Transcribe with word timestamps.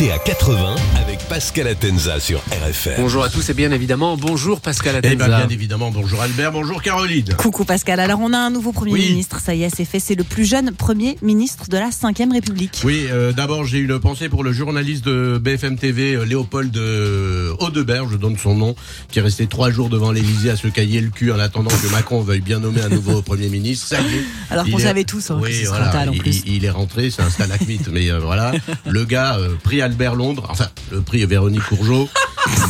À 0.00 0.18
80 0.18 0.76
avec 0.98 1.18
Pascal 1.28 1.66
Atenza 1.68 2.20
sur 2.20 2.38
RFM. 2.50 2.94
Bonjour 2.96 3.22
à 3.22 3.28
tous 3.28 3.50
et 3.50 3.54
bien 3.54 3.70
évidemment, 3.70 4.16
bonjour 4.16 4.62
Pascal 4.62 4.94
Eh 5.02 5.06
Atenza. 5.06 5.26
bien, 5.28 5.38
bien 5.40 5.48
évidemment, 5.50 5.90
bonjour 5.90 6.22
Albert, 6.22 6.52
bonjour 6.52 6.80
Caroline. 6.82 7.34
Coucou 7.36 7.66
Pascal, 7.66 8.00
alors 8.00 8.18
on 8.22 8.32
a 8.32 8.38
un 8.38 8.48
nouveau 8.50 8.72
Premier 8.72 8.92
Oui. 8.94 9.10
ministre, 9.10 9.40
ça 9.44 9.54
y 9.54 9.62
est, 9.62 9.68
c'est 9.68 9.84
fait, 9.84 10.00
c'est 10.00 10.14
le 10.14 10.24
plus 10.24 10.46
jeune 10.46 10.72
Premier 10.72 11.18
ministre 11.20 11.68
de 11.68 11.76
la 11.76 11.90
5ème 11.90 12.32
République. 12.32 12.80
Oui, 12.82 13.08
euh, 13.10 13.32
d'abord 13.32 13.66
j'ai 13.66 13.76
une 13.78 13.98
pensée 14.00 14.30
pour 14.30 14.42
le 14.42 14.52
journaliste 14.54 15.04
de 15.04 15.38
BFM 15.38 15.76
TV, 15.76 16.14
euh, 16.14 16.24
Léopold 16.24 16.74
euh, 16.78 17.52
Audebert, 17.60 18.08
je 18.08 18.16
donne 18.16 18.38
son 18.38 18.54
nom, 18.54 18.74
qui 19.12 19.18
est 19.18 19.22
resté 19.22 19.46
trois 19.48 19.70
jours 19.70 19.90
devant 19.90 20.12
l'Élysée 20.12 20.48
à 20.50 20.56
se 20.56 20.68
cailler 20.68 21.02
le 21.02 21.10
cul 21.10 21.30
en 21.30 21.38
attendant 21.38 21.70
que 21.70 21.92
Macron 21.92 22.22
veuille 22.22 22.40
bien 22.40 22.58
nommer 22.58 22.80
un 22.80 22.88
nouveau 22.88 23.20
Premier 23.20 23.48
ministre. 23.50 23.86
Ça 23.88 24.00
y 24.00 24.04
est. 24.16 24.24
Alors 24.50 24.64
qu'on 24.64 24.78
est- 24.78 24.82
savait 24.82 25.04
tous 25.04 25.30
hein, 25.30 25.38
que 25.38 25.44
Oui, 25.46 25.52
ce 25.52 25.66
serait 25.66 25.76
voilà, 25.76 25.88
Attal 25.90 26.08
en 26.08 26.12
il, 26.12 26.18
plus. 26.20 26.42
il- 26.46 26.54
il 26.56 26.64
est 26.64 26.70
rentré, 26.70 27.10
c'est 27.10 27.20
un 27.22 27.28
stalagmite, 27.30 27.88
mais 27.92 28.10
euh, 28.10 28.18
voilà. 28.18 28.52
Le 28.88 29.04
gars, 29.04 29.36
euh, 29.38 29.50
prix 29.62 29.82
Albert 29.90 30.14
Londres, 30.14 30.46
enfin, 30.48 30.68
le 30.92 31.00
prix 31.00 31.26
Véronique 31.26 31.64
Courgeot. 31.64 32.08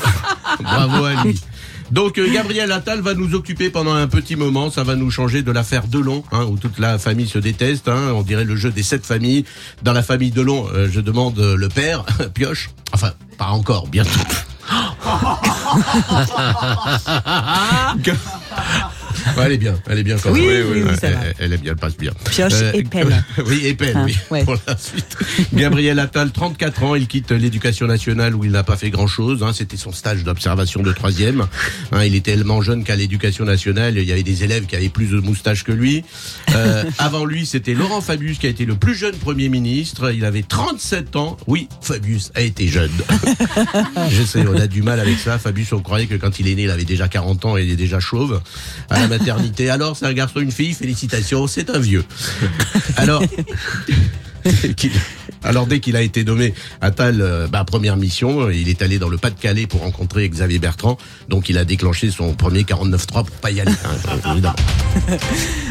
Bravo 0.60 1.04
à 1.04 1.24
lui. 1.24 1.38
Donc 1.90 2.16
euh, 2.16 2.32
Gabriel 2.32 2.72
Attal 2.72 3.02
va 3.02 3.12
nous 3.12 3.34
occuper 3.34 3.68
pendant 3.68 3.92
un 3.92 4.06
petit 4.06 4.34
moment, 4.34 4.70
ça 4.70 4.82
va 4.82 4.96
nous 4.96 5.10
changer 5.10 5.42
de 5.42 5.52
l'affaire 5.52 5.88
Delon, 5.88 6.24
hein, 6.32 6.44
où 6.44 6.56
toute 6.56 6.78
la 6.78 6.98
famille 6.98 7.28
se 7.28 7.38
déteste, 7.38 7.86
hein, 7.86 8.12
on 8.14 8.22
dirait 8.22 8.44
le 8.44 8.56
jeu 8.56 8.70
des 8.70 8.82
sept 8.82 9.04
familles. 9.04 9.44
Dans 9.82 9.92
la 9.92 10.02
famille 10.02 10.30
Delon, 10.30 10.68
euh, 10.72 10.88
je 10.90 11.02
demande 11.02 11.38
euh, 11.38 11.54
le 11.54 11.68
père, 11.68 12.06
Pioche, 12.34 12.70
enfin 12.94 13.12
pas 13.36 13.48
encore, 13.48 13.88
bientôt. 13.88 14.20
Ouais, 19.36 19.44
elle 19.46 19.52
est 19.52 19.58
bien, 19.58 19.74
elle 19.88 19.98
est 19.98 20.02
bien 20.02 20.16
quand 20.18 20.30
Oui, 20.32 20.46
même. 20.46 20.66
oui, 20.72 20.82
oui, 20.88 20.96
ça 21.00 21.08
elle, 21.08 21.14
va. 21.14 21.20
elle 21.38 21.52
est 21.52 21.58
bien, 21.58 21.72
elle 21.72 21.78
passe 21.78 21.96
bien. 21.96 22.12
Pioche 22.30 22.52
et 22.74 22.82
pelle. 22.84 23.24
Oui, 23.46 23.60
et 23.64 23.74
pelle, 23.74 23.92
Ah, 23.96 24.04
oui, 24.04 24.16
ouais. 24.30 24.44
pour 24.44 24.56
la 24.66 24.76
suite. 24.76 25.16
Gabriel 25.52 25.98
Attal, 25.98 26.30
34 26.30 26.82
ans, 26.84 26.94
il 26.94 27.06
quitte 27.06 27.30
l'éducation 27.32 27.86
nationale 27.86 28.34
où 28.34 28.44
il 28.44 28.50
n'a 28.52 28.62
pas 28.62 28.76
fait 28.76 28.90
grand-chose. 28.90 29.42
Hein, 29.42 29.52
C'était 29.54 29.76
son 29.76 29.92
stage 29.92 30.22
d'observation 30.24 30.82
de 30.82 30.92
troisième. 30.92 31.46
Hein, 31.92 32.04
il 32.04 32.14
était 32.14 32.32
tellement 32.32 32.62
jeune 32.62 32.82
qu'à 32.84 32.96
l'éducation 32.96 33.44
nationale, 33.44 33.98
il 33.98 34.04
y 34.04 34.12
avait 34.12 34.22
des 34.22 34.44
élèves 34.44 34.66
qui 34.66 34.76
avaient 34.76 34.88
plus 34.88 35.08
de 35.08 35.18
moustaches 35.20 35.64
que 35.64 35.72
lui. 35.72 36.04
Euh, 36.54 36.84
avant 36.98 37.24
lui, 37.24 37.44
c'était 37.46 37.74
Laurent 37.74 38.00
Fabius 38.00 38.38
qui 38.38 38.46
a 38.46 38.50
été 38.50 38.64
le 38.64 38.74
plus 38.76 38.94
jeune 38.94 39.16
Premier 39.16 39.48
ministre. 39.48 40.12
Il 40.14 40.24
avait 40.24 40.42
37 40.42 41.16
ans. 41.16 41.36
Oui, 41.46 41.68
Fabius 41.82 42.30
a 42.34 42.40
été 42.40 42.68
jeune. 42.68 42.90
Je 44.10 44.22
sais, 44.22 44.44
on 44.46 44.56
a 44.58 44.66
du 44.66 44.82
mal 44.82 45.00
avec 45.00 45.18
ça. 45.18 45.38
Fabius, 45.38 45.72
on 45.72 45.80
croyait 45.80 46.06
que 46.06 46.14
quand 46.14 46.38
il 46.40 46.48
est 46.48 46.54
né, 46.54 46.62
il 46.64 46.70
avait 46.70 46.84
déjà 46.84 47.08
40 47.08 47.44
ans 47.44 47.56
et 47.58 47.64
il 47.64 47.70
est 47.70 47.76
déjà 47.76 48.00
chauve 48.00 48.40
à 48.90 49.01
la 49.02 49.08
maternité. 49.08 49.70
Alors, 49.70 49.96
c'est 49.96 50.06
un 50.06 50.12
garçon, 50.12 50.40
une 50.40 50.52
fille, 50.52 50.74
félicitations, 50.74 51.46
c'est 51.46 51.70
un 51.70 51.78
vieux. 51.78 52.04
Alors, 52.96 53.22
alors 55.44 55.66
dès 55.66 55.80
qu'il 55.80 55.96
a 55.96 56.02
été 56.02 56.24
nommé 56.24 56.54
Attal, 56.80 57.20
euh, 57.20 57.46
bah, 57.48 57.64
première 57.64 57.96
mission, 57.96 58.50
il 58.50 58.68
est 58.68 58.82
allé 58.82 58.98
dans 58.98 59.08
le 59.08 59.18
Pas-de-Calais 59.18 59.66
pour 59.66 59.80
rencontrer 59.80 60.28
Xavier 60.28 60.58
Bertrand. 60.58 60.98
Donc 61.28 61.48
il 61.48 61.58
a 61.58 61.64
déclenché 61.64 62.10
son 62.10 62.34
premier 62.34 62.62
49-3 62.62 63.06
pour 63.24 63.30
pas 63.40 63.50
y 63.50 63.60
aller, 63.60 63.72
hein, 63.72 64.30
évidemment. 64.32 64.56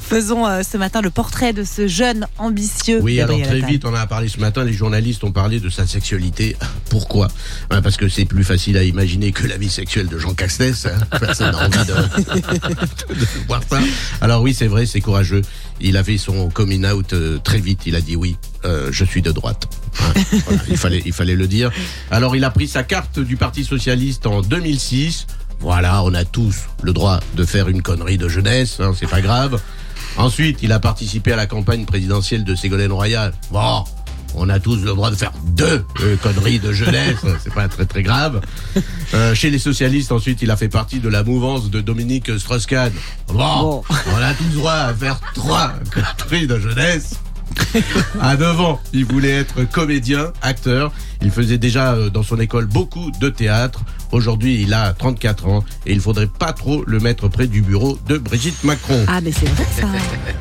Faisons 0.00 0.46
euh, 0.46 0.62
ce 0.62 0.76
matin 0.76 1.00
le 1.00 1.10
portrait 1.10 1.52
de 1.52 1.64
ce 1.64 1.86
jeune 1.86 2.26
ambitieux 2.38 3.00
Oui, 3.02 3.20
alors 3.20 3.40
très 3.40 3.60
vite, 3.60 3.84
on 3.84 3.90
en 3.90 3.94
a 3.94 4.06
parlé 4.06 4.28
ce 4.28 4.40
matin, 4.40 4.64
les 4.64 4.72
journalistes 4.72 5.24
ont 5.24 5.32
parlé 5.32 5.60
de 5.60 5.68
sa 5.70 5.86
sexualité. 5.86 6.56
Pourquoi? 6.90 7.28
Hein, 7.70 7.82
Parce 7.82 7.96
que 7.96 8.08
c'est 8.08 8.24
plus 8.24 8.44
facile 8.44 8.76
à 8.76 8.84
imaginer 8.84 9.32
que 9.32 9.46
la 9.46 9.56
vie 9.56 9.70
sexuelle 9.70 10.08
de 10.08 10.18
Jean 10.18 10.34
Castex. 10.34 10.86
hein. 10.86 10.98
Personne 11.18 11.52
n'a 11.52 11.66
envie 11.66 11.78
de, 11.86 13.14
de 13.20 13.26
voir 13.46 13.62
ça. 13.68 13.80
Alors 14.20 14.42
oui, 14.42 14.54
c'est 14.54 14.66
vrai, 14.66 14.86
c'est 14.86 15.00
courageux. 15.00 15.42
Il 15.80 15.96
a 15.96 16.04
fait 16.04 16.18
son 16.18 16.50
coming 16.50 16.86
out 16.86 17.12
euh, 17.12 17.38
très 17.42 17.58
vite. 17.58 17.80
Il 17.86 17.96
a 17.96 18.00
dit 18.00 18.16
oui, 18.16 18.36
euh, 18.64 18.88
je 18.92 19.04
suis 19.04 19.22
de 19.22 19.32
droite. 19.32 19.53
Voilà, 19.94 20.62
il, 20.68 20.76
fallait, 20.76 21.02
il 21.06 21.12
fallait 21.12 21.36
le 21.36 21.46
dire. 21.46 21.70
Alors 22.10 22.36
il 22.36 22.44
a 22.44 22.50
pris 22.50 22.68
sa 22.68 22.82
carte 22.82 23.18
du 23.18 23.36
Parti 23.36 23.64
Socialiste 23.64 24.26
en 24.26 24.40
2006. 24.42 25.26
Voilà, 25.60 26.02
on 26.02 26.12
a 26.14 26.24
tous 26.24 26.56
le 26.82 26.92
droit 26.92 27.20
de 27.36 27.44
faire 27.44 27.68
une 27.68 27.80
connerie 27.80 28.18
de 28.18 28.28
jeunesse, 28.28 28.78
hein, 28.80 28.92
c'est 28.98 29.08
pas 29.08 29.20
grave. 29.22 29.60
Ensuite, 30.16 30.58
il 30.62 30.72
a 30.72 30.78
participé 30.78 31.32
à 31.32 31.36
la 31.36 31.46
campagne 31.46 31.84
présidentielle 31.86 32.44
de 32.44 32.54
Ségolène 32.54 32.92
Royal. 32.92 33.32
Bon, 33.50 33.84
on 34.34 34.48
a 34.48 34.60
tous 34.60 34.76
le 34.76 34.90
droit 34.94 35.10
de 35.10 35.16
faire 35.16 35.32
deux 35.46 35.84
euh, 36.02 36.16
conneries 36.16 36.58
de 36.58 36.72
jeunesse, 36.72 37.18
c'est 37.42 37.54
pas 37.54 37.68
très 37.68 37.86
très 37.86 38.02
grave. 38.02 38.40
Euh, 39.14 39.34
chez 39.34 39.48
les 39.50 39.58
socialistes, 39.58 40.12
ensuite, 40.12 40.42
il 40.42 40.50
a 40.50 40.56
fait 40.56 40.68
partie 40.68 40.98
de 40.98 41.08
la 41.08 41.22
mouvance 41.22 41.70
de 41.70 41.80
Dominique 41.80 42.36
Strauss-Kahn. 42.38 42.92
Bon, 43.28 43.34
Bon. 43.34 43.84
on 44.12 44.16
a 44.22 44.34
tous 44.34 44.44
le 44.44 44.56
droit 44.56 44.72
à 44.72 44.94
faire 44.94 45.18
trois 45.34 45.72
conneries 45.90 46.46
de 46.46 46.58
jeunesse. 46.58 47.14
À 48.20 48.36
9 48.36 48.60
ans, 48.60 48.80
il 48.92 49.04
voulait 49.04 49.30
être 49.30 49.64
comédien, 49.64 50.32
acteur. 50.42 50.92
Il 51.22 51.30
faisait 51.30 51.58
déjà 51.58 51.92
euh, 51.94 52.10
dans 52.10 52.22
son 52.22 52.38
école 52.38 52.66
beaucoup 52.66 53.10
de 53.20 53.28
théâtre. 53.28 53.80
Aujourd'hui, 54.14 54.62
il 54.62 54.72
a 54.72 54.92
34 54.92 55.48
ans 55.48 55.64
et 55.86 55.92
il 55.92 56.00
faudrait 56.00 56.28
pas 56.28 56.52
trop 56.52 56.84
le 56.86 57.00
mettre 57.00 57.26
près 57.26 57.48
du 57.48 57.62
bureau 57.62 57.98
de 58.06 58.16
Brigitte 58.16 58.62
Macron. 58.62 59.04
Ah 59.08 59.20
mais 59.20 59.32
c'est 59.32 59.48
vrai 59.48 59.66
ça. 59.76 59.88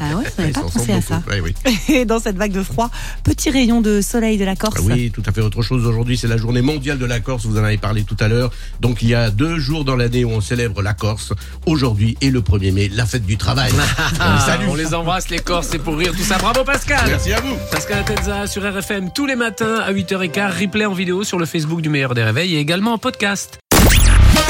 Ah 0.00 0.16
ouais, 0.16 0.24
je 0.36 0.42
n'avais 0.42 0.52
pas 0.52 0.60
pensé 0.62 0.92
à 0.92 1.00
ça. 1.00 1.16
beaucoup. 1.18 1.30
Ouais, 1.30 1.40
oui. 1.40 1.54
Et 1.88 2.04
dans 2.04 2.18
cette 2.18 2.36
vague 2.36 2.50
de 2.52 2.64
froid, 2.64 2.90
petit 3.22 3.48
rayon 3.48 3.80
de 3.80 4.00
soleil 4.00 4.36
de 4.36 4.44
la 4.44 4.56
Corse. 4.56 4.80
Ah 4.80 4.92
Oui, 4.92 5.10
tout 5.12 5.22
à 5.24 5.30
fait 5.32 5.40
autre 5.40 5.62
chose. 5.62 5.86
Aujourd'hui, 5.86 6.18
c'est 6.18 6.26
la 6.26 6.36
journée 6.36 6.62
mondiale 6.62 6.98
de 6.98 7.06
la 7.06 7.20
Corse. 7.20 7.46
Vous 7.46 7.56
en 7.58 7.62
avez 7.64 7.78
parlé 7.78 8.02
tout 8.02 8.16
à 8.18 8.26
l'heure. 8.26 8.50
Donc, 8.80 9.02
il 9.02 9.08
y 9.08 9.14
a 9.14 9.30
deux 9.30 9.58
jours 9.58 9.84
dans 9.84 9.94
l'année 9.94 10.24
où 10.24 10.30
on 10.30 10.40
célèbre 10.40 10.82
la 10.82 10.94
Corse. 10.94 11.32
Aujourd'hui 11.64 12.18
et 12.20 12.30
le 12.30 12.40
1er 12.40 12.72
mai, 12.72 12.90
la 12.92 13.06
fête 13.06 13.24
du 13.24 13.36
travail. 13.36 13.72
Ah, 14.20 14.40
Salut. 14.44 14.66
On 14.68 14.74
les 14.74 14.94
embrasse 14.94 15.30
les 15.30 15.38
Corses, 15.38 15.68
c'est 15.70 15.78
pour 15.78 15.96
rire 15.96 16.12
tout 16.16 16.22
ça. 16.22 16.38
Bravo 16.38 16.64
Pascal 16.64 17.04
Merci 17.06 17.32
à 17.32 17.40
vous. 17.40 17.56
Pascal 17.70 18.00
Atenza 18.00 18.46
sur 18.46 18.62
RFM 18.62 19.10
tous 19.12 19.26
les 19.26 19.36
matins 19.36 19.76
à 19.78 19.92
8h15, 19.92 20.60
replay 20.60 20.86
en 20.86 20.92
vidéo 20.92 21.24
sur 21.24 21.38
le 21.38 21.46
Facebook 21.46 21.80
du 21.80 21.88
Meilleur 21.88 22.14
des 22.14 22.22
Réveils 22.24 22.54
et 22.54 22.58
également 22.58 22.92
en 22.92 22.98
podcast. 22.98 23.53